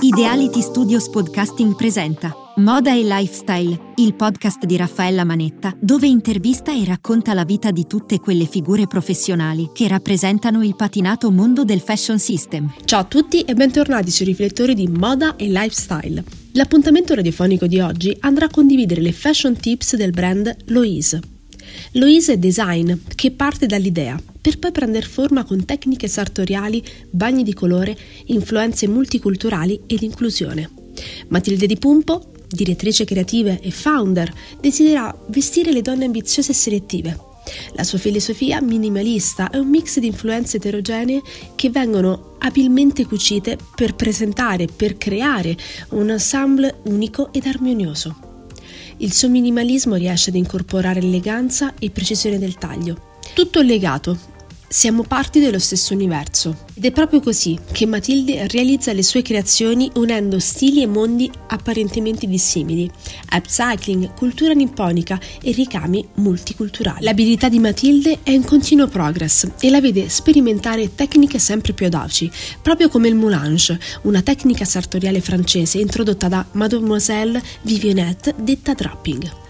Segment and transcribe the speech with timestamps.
[0.00, 6.84] Ideality Studios Podcasting presenta Moda e Lifestyle, il podcast di Raffaella Manetta, dove intervista e
[6.84, 12.18] racconta la vita di tutte quelle figure professionali che rappresentano il patinato mondo del fashion
[12.18, 12.72] system.
[12.84, 16.24] Ciao a tutti e bentornati sui riflettori di Moda e Lifestyle.
[16.52, 21.20] L'appuntamento radiofonico di oggi andrà a condividere le fashion tips del brand Loise.
[21.92, 27.52] Loise è design che parte dall'idea per poi prendere forma con tecniche sartoriali, bagni di
[27.52, 30.70] colore, influenze multiculturali ed inclusione.
[31.26, 37.18] Matilde Di Pumpo, direttrice creativa e founder, desidera vestire le donne ambiziose e selettive.
[37.72, 41.22] La sua filosofia minimalista è un mix di influenze eterogenee
[41.56, 45.56] che vengono abilmente cucite per presentare, per creare
[45.88, 48.44] un ensemble unico ed armonioso.
[48.98, 53.14] Il suo minimalismo riesce ad incorporare eleganza e precisione del taglio.
[53.34, 54.34] Tutto legato,
[54.76, 59.90] siamo parti dello stesso universo ed è proprio così che Matilde realizza le sue creazioni
[59.94, 62.90] unendo stili e mondi apparentemente dissimili,
[63.32, 67.04] upcycling, cultura nipponica e ricami multiculturali.
[67.04, 72.30] L'abilità di Matilde è in continuo progress e la vede sperimentare tecniche sempre più audaci,
[72.60, 79.45] proprio come il moulange, una tecnica sartoriale francese introdotta da Mademoiselle Vivianette detta draping.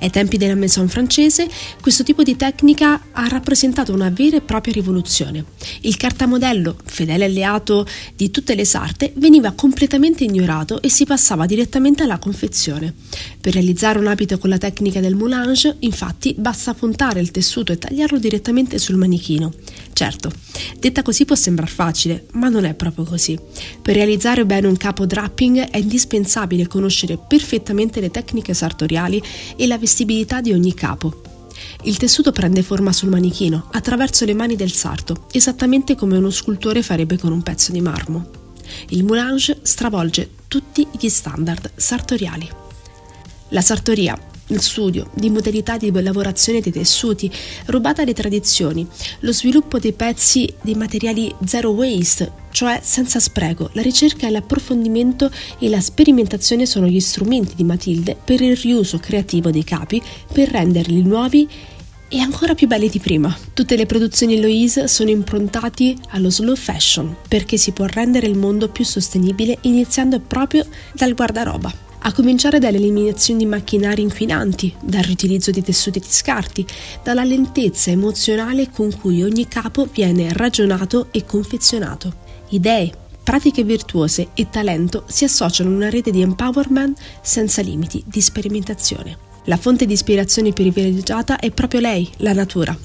[0.00, 1.48] Ai tempi della maison francese,
[1.80, 5.44] questo tipo di tecnica ha rappresentato una vera e propria rivoluzione.
[5.80, 12.04] Il cartamodello, fedele alleato di tutte le sarte, veniva completamente ignorato e si passava direttamente
[12.04, 12.94] alla confezione.
[13.40, 17.78] Per realizzare un abito con la tecnica del moulange, infatti, basta puntare il tessuto e
[17.78, 19.52] tagliarlo direttamente sul manichino.
[19.98, 20.30] Certo,
[20.78, 23.36] detta così può sembrare facile, ma non è proprio così.
[23.82, 29.20] Per realizzare bene un capo draping è indispensabile conoscere perfettamente le tecniche sartoriali
[29.56, 31.22] e la vestibilità di ogni capo.
[31.82, 36.84] Il tessuto prende forma sul manichino attraverso le mani del sarto, esattamente come uno scultore
[36.84, 38.30] farebbe con un pezzo di marmo.
[38.90, 42.48] Il moulange stravolge tutti gli standard sartoriali.
[43.48, 44.16] La sartoria
[44.48, 47.30] il studio di modalità di lavorazione dei tessuti,
[47.66, 48.86] rubata alle tradizioni,
[49.20, 53.70] lo sviluppo dei pezzi di materiali zero waste, cioè senza spreco.
[53.72, 58.98] La ricerca e l'approfondimento e la sperimentazione sono gli strumenti di Matilde per il riuso
[58.98, 60.02] creativo dei capi
[60.32, 61.48] per renderli nuovi
[62.10, 63.36] e ancora più belli di prima.
[63.52, 68.68] Tutte le produzioni Eloise sono improntate allo slow fashion perché si può rendere il mondo
[68.68, 70.64] più sostenibile iniziando proprio
[70.94, 76.64] dal guardaroba a cominciare dalle eliminazioni di macchinari inquinanti, dal riutilizzo di tessuti di scarti,
[77.02, 82.14] dalla lentezza emozionale con cui ogni capo viene ragionato e confezionato.
[82.48, 82.90] Idee,
[83.22, 89.27] pratiche virtuose e talento si associano in una rete di empowerment senza limiti di sperimentazione.
[89.48, 92.76] La fonte di ispirazione privilegiata è proprio lei, la natura,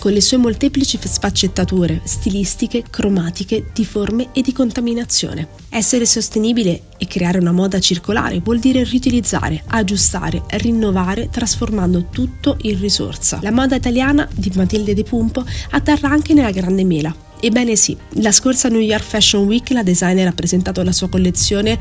[0.00, 5.46] con le sue molteplici sfaccettature stilistiche, cromatiche, di forme e di contaminazione.
[5.68, 12.80] Essere sostenibile e creare una moda circolare vuol dire riutilizzare, aggiustare, rinnovare, trasformando tutto in
[12.80, 13.38] risorsa.
[13.40, 17.14] La moda italiana di Matilde De Pumpo atterra anche nella Grande Mela.
[17.38, 21.78] Ebbene sì, la scorsa New York Fashion Week la designer ha presentato la sua collezione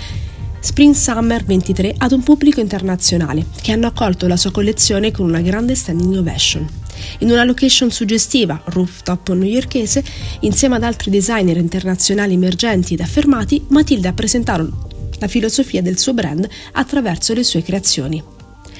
[0.59, 5.41] Spring Summer 23 ad un pubblico internazionale che hanno accolto la sua collezione con una
[5.41, 6.67] grande standing ovation.
[7.19, 10.03] In una location suggestiva, rooftop newyorkese,
[10.41, 14.87] insieme ad altri designer internazionali emergenti ed affermati, Matilda ha presentato
[15.19, 18.23] la filosofia del suo brand attraverso le sue creazioni.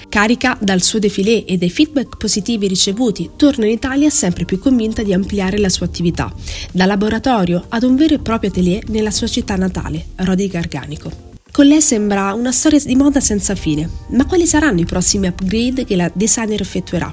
[0.09, 5.03] Carica dal suo defilé e dai feedback positivi ricevuti, torna in Italia sempre più convinta
[5.03, 6.33] di ampliare la sua attività,
[6.71, 11.26] da laboratorio ad un vero e proprio atelier nella sua città natale, Rodi Garganico.
[11.57, 15.85] Con lei sembra una storia di moda senza fine, ma quali saranno i prossimi upgrade
[15.85, 17.11] che la designer effettuerà?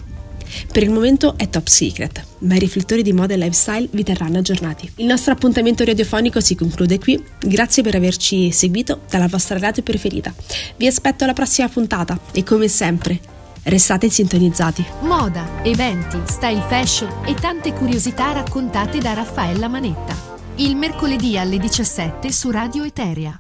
[0.71, 4.37] Per il momento è top secret, ma i riflettori di moda e lifestyle vi terranno
[4.37, 4.93] aggiornati.
[4.97, 7.25] Il nostro appuntamento radiofonico si conclude qui.
[7.41, 10.35] Grazie per averci seguito dalla vostra radio preferita.
[10.77, 13.19] Vi aspetto alla prossima puntata e come sempre,
[13.63, 14.85] restate sintonizzati.
[15.05, 20.15] Moda, eventi, style fashion e tante curiosità raccontate da Raffaella Manetta.
[20.57, 23.39] Il mercoledì alle 17 su Radio Eteria.